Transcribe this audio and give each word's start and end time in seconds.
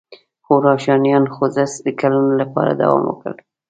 خو 0.45 0.53
روښانیانو 0.65 1.31
خوځښت 1.35 1.77
د 1.85 1.87
کلونو 1.99 2.31
لپاره 2.41 2.71
دوام 2.81 3.03
وکړ. 3.07 3.33